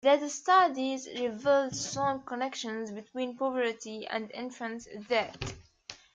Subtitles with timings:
[0.03, 5.53] These studies revealed strong connections between poverty and infant deaths.